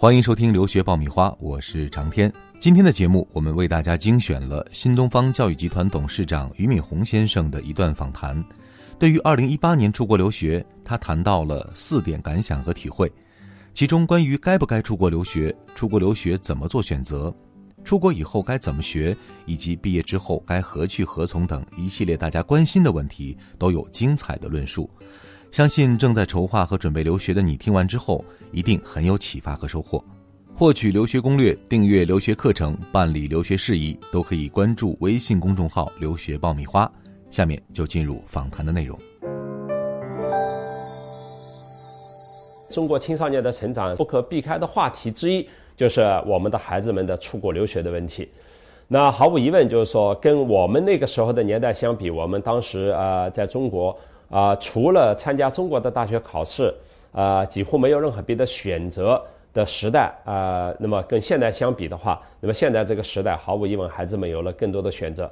[0.00, 2.32] 欢迎收听留学爆米花，我是长天。
[2.60, 8.42] 今天的节目，我们为大家精选了新东方教育集团董事长俞敏洪先生的一段访谈。
[8.96, 13.10] 对于2018年出国留学，他谈到了四点感想和体会，
[13.74, 17.34] 其中关于该不该出国留学、出国留学怎么做选择、
[17.82, 24.88] 出国以后该怎么学，以及毕业之后该何去何从等一系列大家关心的问题，都有精彩的论述。
[25.50, 30.02] 相信正在筹划和准备留学的你，听完之后一定很有启发和收获。
[30.54, 36.90] 获取留学攻略、订阅留学课程、办理留学事宜，都可以关注微信公众号“留学爆米花”。
[37.30, 38.98] 下面就进入访谈的内容。
[42.72, 48.28] 中国青少年的成长不可避开的话题之一，就是我们的孩子们的出国留学的问题。
[48.86, 53.98] 那毫无疑问，就是说，跟我们那个时候的年代相比，我们当时啊，在中国。
[54.30, 56.74] 啊，除了参加中国的大学考试，
[57.12, 59.20] 啊，几乎没有任何别的选择
[59.54, 60.74] 的时代啊。
[60.78, 65.30] 那么跟现在相比的话，那么现在这个时代，毫无疑问，孩子们有了更多的选择。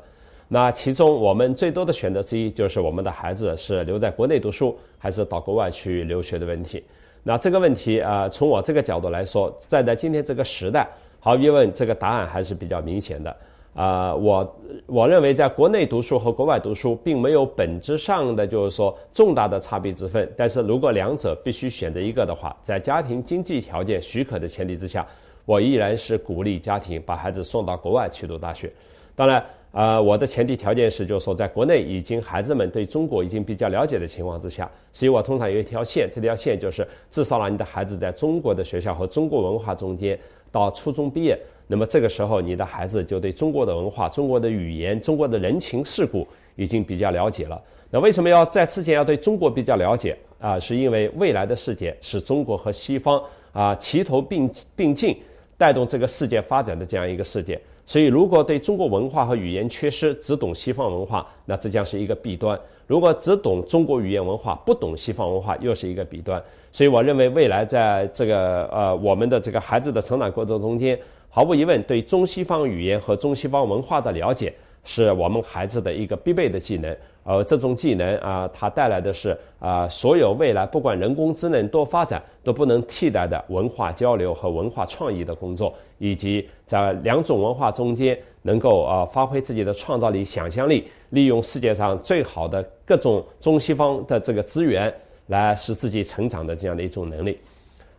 [0.49, 6.83] 那其中我们最多的选择之一，就是我们的孩子是留在国内读书，还是到国外去留学的问题。
[7.23, 13.37] 那这个问题啊，从我这个角度来说，站在今天这个时代，毫无疑问，这个答案还是比较明显的。
[13.77, 20.27] 啊，我我认为在国内读书和国外读书并没有本质上的就是说重大的差别之分。
[20.35, 25.07] 但是如果两者必须选择一个的话，在家庭经济条件许可的前提之下，
[25.45, 28.73] 我依然是鼓励家庭把孩子送到国外去读大学。
[29.15, 40.19] 当然，啊，我的前提条件是就是说在国内已经孩子们对中国已经比较了解的情况之下，所以我通常有一条线，这条线就是至少让你的孩子在中国的学校和中国文化中间
[40.57, 41.39] 到初中毕业。
[41.67, 47.61] 那么这个时候，你的孩子就对中国的文化、中国的语言、中国的人情世故已经比较了解了。
[47.91, 50.59] 那为什么要在此前要对中国比较了解啊？
[50.59, 55.17] 是因为未来的世界是中国和西方啊齐头并并进，
[55.59, 57.61] 带动这个世界发展的这样一个世界。
[57.87, 66.43] 所以，如果对中国文化和语言缺失，只懂西方文化，那这将是一个弊端；如果只懂中国语言文化，不懂西方文化，又是一个弊端。
[66.73, 70.99] 所以，我认为未来在这个呃我们的这个孩子的成长过程中间。
[71.29, 74.53] 毫无疑问，对中西方语言和中西方文化的了解
[74.85, 76.97] 是我们孩子的一个必备的技能。
[77.27, 94.93] 而这种技能啊，它带来的是啊，所有未来不管人工智能多发展都不能替代的文化交流和文化创意的工作，以及在两种文化中间能够啊发挥自己的创造力、想象力，利用世界上最好的各种中西方的这个资源
[95.27, 97.37] 来使自己成长的这样的一种能力。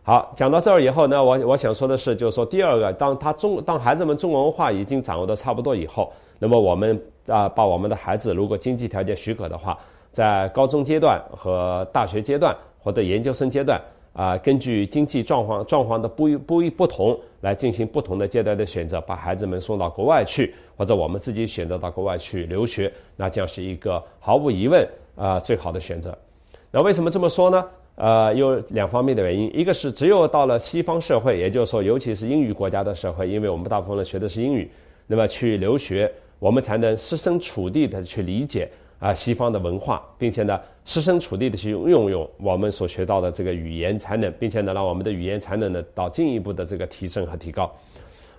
[0.02, 9.78] 好，讲到这儿以后呢，我我想说的是，就是说第二个，当他中当孩子们中国文化已经掌握的差不多以后，那么我们啊，把我们的孩子，如果经济条件许可的话，
[10.12, 13.80] 在高中阶段和大学阶段或者研究生阶段
[14.12, 26.16] 啊，根据经济状况状况的不一不一不同，来进行不同的阶段的选择，把孩子们送到国外去，或者我们自己选择到国外去留学，那将是一个毫无疑问啊最好的选择。
[26.70, 27.64] 那为什么这么说呢？
[27.96, 34.70] 呃，有两方面的原因，一个是只有到了西方社会，也就是说，尤其是英语国家的社会，因为我们大部分人学的是英语，
[35.08, 47.72] 那么去留学，我们才能设身处地的去理解啊西方的文化，并且呢，设身处地的去运用我们所学到的这个语言才能，并且呢，让我们的语言才能呢到进一步的这个提升和提高，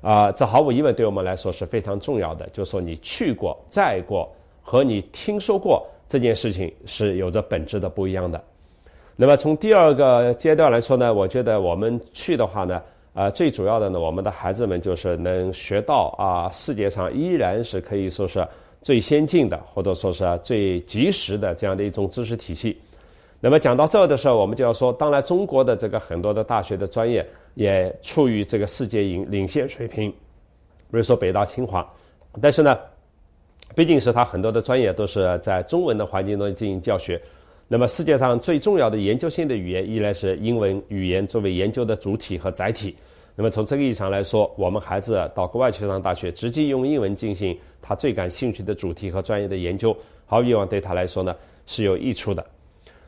[0.01, 2.47] 啊，这毫无疑问对我们来说是非常重要的。
[2.53, 4.29] 就是说，你去过、在过
[4.61, 8.41] 和你听说过这件事情是有着本质的不一样的。
[9.15, 12.81] 那么从第二个阶段来说呢，我觉得我们去的话呢，
[13.19, 18.47] 啊，最主要的呢，我们的孩子们就是能学到啊，世界上依然是可以说是
[18.81, 22.79] 最先进的，或者说是最及时的这样的一种知识体系。
[23.41, 30.15] 那么讲到这的时候，我们就要说，当然中国的这个很多的大学的专业也处于这个世界领领先水平，比
[30.91, 31.85] 如说北大、清华，
[32.41, 32.79] 但是呢，
[33.75, 37.21] 毕竟是他很多的专业都是在中文的环境中进行教学。
[37.71, 42.95] 那么世界上最重要的研究性的语言依然是英文语言作为研究的主体和载体。
[43.35, 49.95] 那么从这个意义上来说，我们孩子到国外去上大学，直接用英文进行他最感兴趣的主题和专业的研究，
[50.25, 51.35] 毫无疑问对他来说呢
[51.67, 52.43] 是有益处的。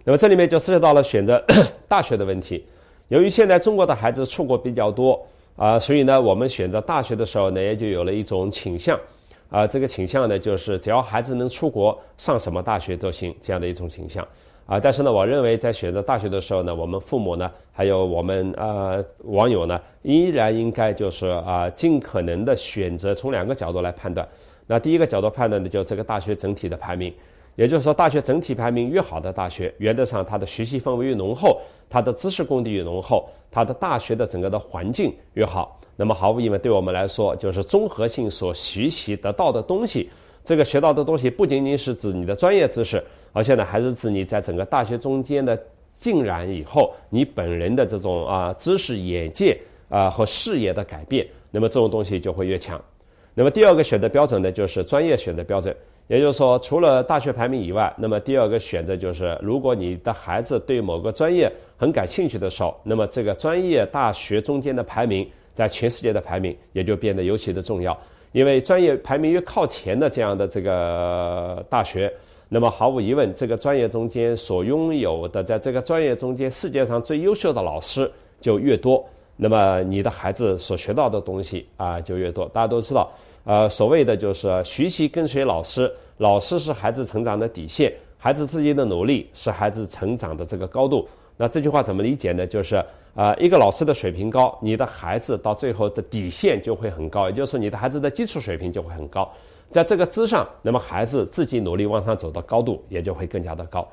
[0.04, 1.44] 那么这里面就涉及到了选择
[1.88, 2.63] 大学的问题。
[3.08, 5.19] 由于现在中国的孩子出国比较多
[5.56, 8.98] 啊，所以呢我们选择大学的时候呢也就有了一种倾向。
[9.50, 14.25] 啊，这个倾向呢就是只要孩子能出国上什么大学都行这样的一种倾向。
[14.72, 24.26] 啊，但是呢，我认为在选择大学的时候呢，我们父母呢，还有我们呃网友呢，依然应该就是啊，尽可能的选择从两个角度来判断。
[24.66, 27.14] 那第一个角度判断的就是这个大学整体的排名，
[27.58, 31.60] 也就是说，大学整体排名越好的大学，原则上它的学习氛围越浓厚，
[31.90, 35.78] 它的知识功底越浓厚，它的大学的整个的环境越好。
[35.98, 40.10] 那么毫无疑问，对我们来说，就是综合性所学习得到的东西。
[40.44, 43.04] 这个学到的东西不仅仅是指你的专业知识，
[43.34, 45.62] 而且呢，还是指你在整个大学中间的
[45.94, 49.58] 浸染以后，你本人的这种啊知识眼界
[49.90, 51.26] 啊和视野的改变。
[51.52, 52.82] 那么这种东西就会越强。
[53.34, 55.76] 那么第二个选择标准呢，就是专业选择标准。
[56.08, 67.98] 也就是说，除了大学排名以外，那么第二个选择就是，如果你的孩子对某个专业很感兴趣的时候，那么这个专业大学中间的排名，在全世界的排名也就变得尤其的重要。
[68.31, 72.12] 因为专业排名越靠前的这样的这个大学，
[72.48, 79.04] 那么毫无疑问，这个专业中间所拥有的，在这个专业中间世界上最优秀的老师就越多，
[79.36, 82.48] 那么你的孩子所学到的东西啊就越多。
[82.50, 83.12] 大家都知道。
[83.44, 91.10] 呃，所谓的就是学习跟随老师，老师是孩子成长的底线，孩子自己的努力是孩子成长的这个高度。
[91.38, 92.45] 那这句话怎么理解呢？
[92.45, 99.30] 就是啊，一个老师的水平高，你的孩子到最后的底线就会很高，也就是说你的孩子的基础水平就会很高，
[99.69, 103.88] 在这个之上，那么孩子自己努力往上走的高度也就会更加的高。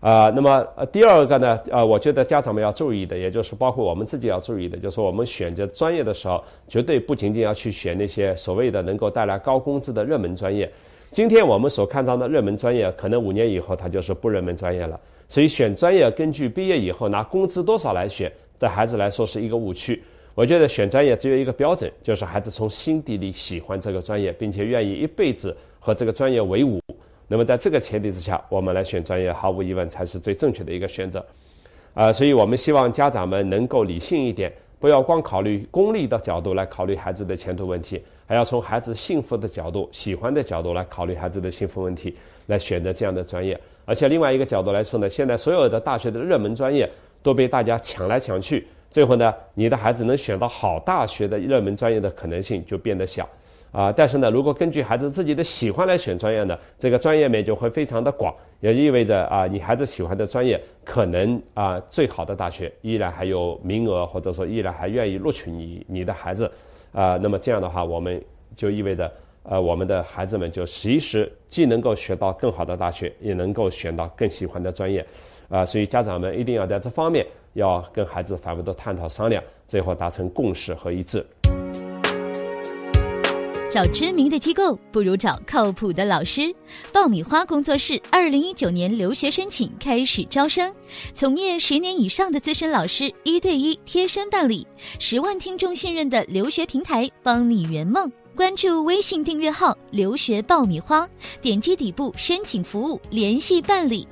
[0.00, 10.68] 啊，那么，第二个呢，呃，我觉得家长们要注意的，也就是包括我们自己要注意的，就是我们选择专业的时候，绝对不仅仅要去选那些所谓的能够带来高工资的热门专业。
[11.12, 14.98] 今天我们所看到的热门专业，可能五年以后它就是不热门专业了。
[15.32, 20.02] 所以选专业根据毕业以后拿工资多少来选，对孩子来说是一个误区。
[20.34, 26.78] 我觉得选专业只有一个标准，就是孩子从心底里喜欢这个专业，并且愿意一辈子和这个专业为伍。
[27.28, 31.24] 那么在这个前提之下，我们来选专业，毫无疑问才是最正确的一个选择，
[31.94, 42.14] 啊，所以我们希望家长们能够理性一点，不要光考虑功利的角度来考虑孩子的前途问题，还要从孩子幸福的角度、喜欢的角度来考虑孩子的幸福问题，
[42.48, 43.58] 来选择这样的专业。
[43.84, 46.88] 而且另外一个角度来说呢，现在所有的大学的热门专业
[47.22, 53.28] 都被大家抢来抢去，最后呢，你的孩子能选到好大学的热门专业的可能性就变得小。
[53.72, 66.52] 啊，但是呢，如果根据孩子自己的喜欢来选专业呢，这个专业面就会非常的广，也意味着啊，你孩子喜欢的专业可能啊，最好的大学依然还有名额，或者说依然还愿意录取你你的孩子，
[66.92, 68.22] 啊，那么这样的话，我们
[68.54, 69.10] 就意味着
[69.44, 75.04] 呃，我们的孩子们就其实既能够学到更好的大学，也能够选到更喜欢的专业，
[75.48, 81.26] 啊，所以家长们一定要在这方面要跟孩子反复的探讨商量，最后达成共识和一致。
[83.68, 86.54] 找知名的机构不如找靠谱的老师。
[86.92, 90.70] 爆米花工作室二零一九年留学申请开始招生，
[91.14, 94.66] 从业十年以上的资深老师一对一贴身办理，
[94.98, 98.12] 十万听众信任的留学平台，帮你圆梦。
[98.34, 101.06] 关注微信订阅号“留学爆米花”，
[101.42, 104.08] 点击底部申请服务联系办理。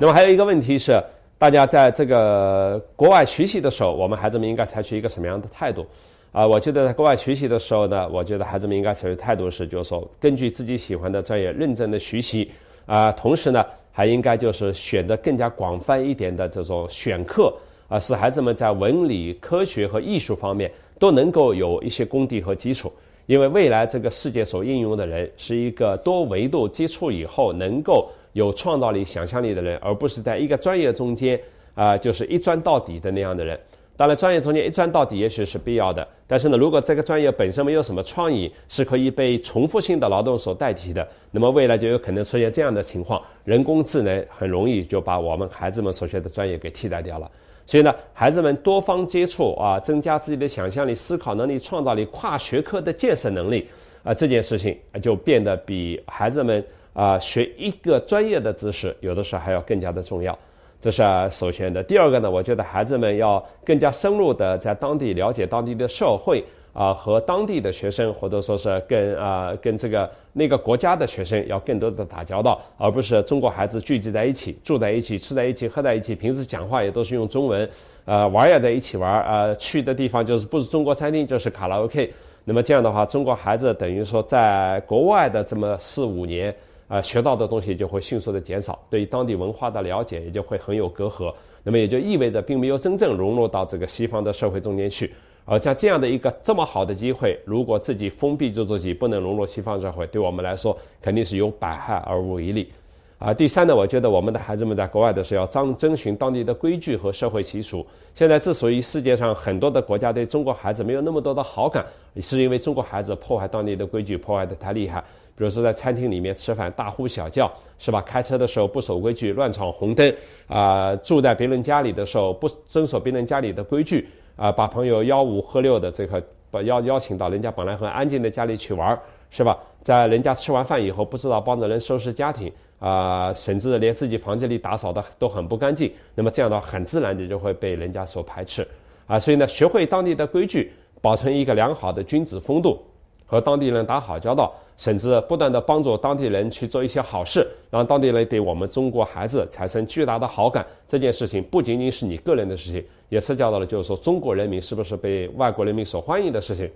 [0.00, 1.00] 那么还有一个问题是。
[1.38, 5.84] 大家在这个国外学习的时候，我们孩子们应该采取一个什么样的态度？
[6.32, 12.50] 啊，我觉得在国外学习的时候呢，我觉得孩子们应该采取态度是，就是说根据自己喜欢的专业认真的学习，
[12.86, 13.62] 啊，同时呢，
[13.92, 17.52] 还应该就是选择更加广泛一点的这种选课，
[17.88, 22.92] 啊，使孩子们在文理科学和艺术方面都能够有一些功底和基础。
[23.26, 28.08] 因为未来这个世界所应用的人是一个多维度接触以后能够。
[28.36, 31.40] 有创造力、想象力的人，而不是在一个专业中间
[31.74, 33.58] 啊，就是一钻到底的那样的人。
[33.96, 47.30] 当然，专业中间一钻到底也许是必要的，但是呢，如果这个专业本身没有什么创意，是可以被重复性的劳动所代替的，那么未来就有可能出现这样的情况：人工智能很容易就把我们孩子们所学的专业给替代掉了。
[47.66, 53.68] 所以呢，孩子们多方接触啊，增加自己的想象力、思考能力、创造力、跨学科的建设能力
[54.02, 56.64] 啊，这件事情就变得比孩子们。
[56.96, 60.38] 啊，学一个专业的知识，有的时候还要更加的重要，
[60.80, 61.82] 这是首先的。
[61.82, 66.42] 第二个呢，我觉得孩子们要更加深入的在当地了解当地的社会
[66.76, 77.66] 啊，和当地的学生，或者说是跟啊跟这个那个国家的学生要更多的打交道，而不是中国孩子聚集在一起，住在一起，吃在一起，喝在一起，平时讲话也都是用中文，
[78.04, 82.12] 呃，玩也在一起玩，呃，去的地方就是不是中国餐厅就是卡拉 OK，
[82.44, 86.54] 那么这样的话，中国孩子等于说在国外的这么四五年。
[86.88, 95.12] 啊，学到的东西就会迅速的减少，对于当地文化的了解也就会很有隔阂，那么也就意味着并没有真正融入到这个西方的社会中间去。
[95.46, 102.70] 而在这样的一个这么好的机会，如果自己封闭住自己，不能融入西方社会，对我们来说肯定是有百害而无一利。
[103.18, 107.86] 啊，第三呢，我觉得我们的孩子们在国外的时候要遵遵循当地的规矩和社会习俗。
[108.14, 111.86] 现在之所以世界上很多的国家对中国孩子没有那么多的好感，
[112.20, 115.02] 是因为中国孩子破坏当地的规矩，破坏的太厉害。
[115.34, 118.02] 比如说在餐厅里面吃饭大呼小叫，是吧？
[118.02, 120.14] 开车的时候不守规矩，乱闯红灯，
[120.46, 128.98] 啊，住在别人家里的时候不遵守别人家里的规矩，啊，把朋友吆五喝六的这个把邀邀请到人家本来很安静的家里去玩，
[129.30, 129.58] 是吧？
[129.82, 132.52] 在人家吃完饭以后不知道帮着人收拾家庭。
[132.78, 138.68] 啊，甚至连自己房间里打扫的都很不干净，那么这样的话，很自然的就会被人家所排斥，
[139.06, 142.78] 啊，所以呢，学会当地的规矩，保存一个良好的君子风度，
[143.26, 156.70] 和当地人打好交道，甚至不断的帮助当地人去做一些好事，让当地人对我们中国孩子产生巨大的好感，这件事情不仅仅是你个人的事情，也涉及到了就是说中国人民是不是被外国人民所欢迎的事情，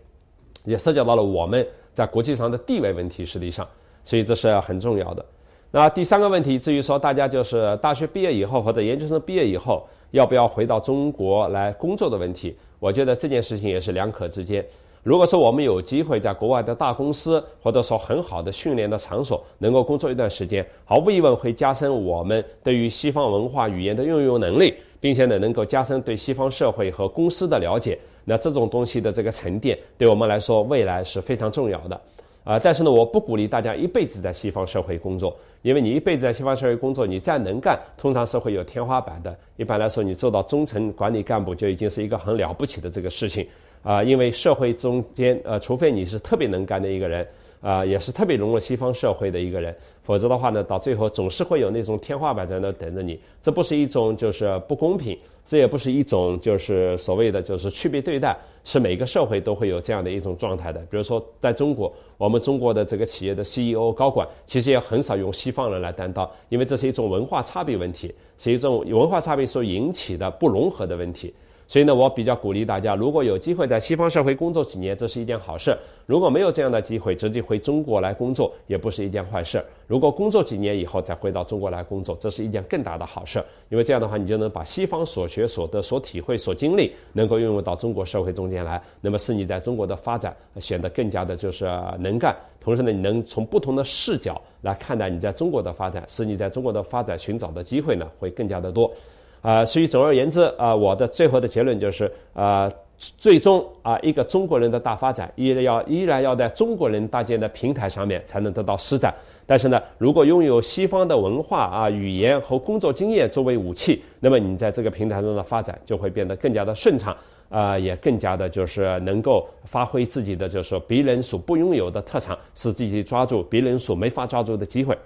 [0.65, 3.67] 也涉及到了我们在国际上的地位问题，实际上，
[4.03, 5.25] 所以这是很重要的。
[5.71, 14.67] 那第三个问题，至于说大家就是大学毕业以后或者研究生毕业以后要不要回到中国来工作的问题，我觉得这件事情也是两可之间。
[15.03, 27.99] 如果说我们有机会在国外的大公司或者说很好的训练的场所能够工作一段时间，毫无疑问会加深我们对于西方文化语言的运用能力，并且呢能够加深对西方社会和公司的了解。
[28.27, 31.99] 那这种东西的这个沉淀，对我们来说未来是非常重要的。
[32.45, 39.35] 啊，但是呢，我不鼓励大家一辈子在西方社会工作，因为你一辈子在西方社会工作，你再能干，通常是会有天花板的。
[39.57, 43.47] 一般来说，你做到中层管理干部就已经是一个很了不起的这个事情
[43.83, 47.27] 啊，因为社会中间，呃，除非你是特别能干的一个人。
[47.63, 53.21] 啊，也是特别融入西方社会的一个人，否则的话呢，到最后总是会有那种天花板在那等着你。
[53.43, 58.35] 这不是一种就是不公平，这也不是一种就是所谓的就是区别对待，
[58.65, 60.81] 是每个社会都会有这样的一种状态的。
[60.91, 71.35] 比如说，在中国，我们中国的这个企业的 CEO 高管，其实也很少用西方人来担当，因为这是一种文化差别问题，是一种文化差别所引起的不融合的问题。
[71.71, 75.73] 所以呢，我比较鼓励大家，如果有机会在西方社会工作几年，这是一件好事；
[76.05, 79.65] 如果没有这样的机会，直接回中国来工作，也不是一件坏事。
[79.87, 92.35] 如果工作几年以后再回到中国来工作，这是一件更大的好事，因为这样的话，你就能把西方所学、所得、所体会、所经历，能够运用到中国社会中间来，那么使你在中国的发展显得更加的就是能干。
[92.61, 98.93] 同时呢，你能从不同的视角来看待你在中国的发展，使你在中国的发展寻找的机会呢，会更加的多。
[99.43, 109.15] 啊，所以总而言之，啊，我的最后的结论就是，啊，最终啊，一个中国人的大发展，依然要依然要在中国人搭建的平台上面才能得到施展。
[109.47, 117.17] 但是呢，如果拥有西方的文化啊、语言和工作经验作为武器，那么你在这个平台上的发展就会变得更加的顺畅，
[117.49, 124.97] 啊，也更加的就是能够发挥自己的就是说别人所不拥有的特长，使自己抓住别人所没法抓住的机会。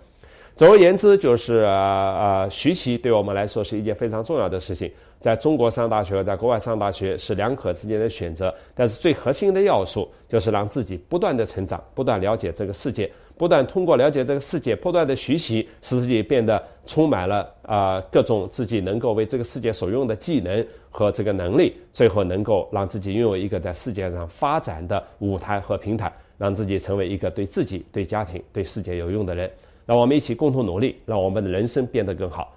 [0.56, 4.88] 总而言之，就是呃，学习对我们来说是一件非常重要的事情。
[5.18, 29.50] 在中国上大学和在国外上大学是两可之间的选择，但是最核心的要素就是让自己不断的成长，不断了解这个世界，不断通过了解这个世界，不断的学习，使自己变得充满了啊各种自己能够为这个世界所用的技能和这个能力，最后能够让自己拥有一个在世界上发展的舞台和平台，让自己成为一个对自己、对家庭、对世界有用的人。
[29.84, 32.53] 让我们一起共同努力，让我们的人生变得更好。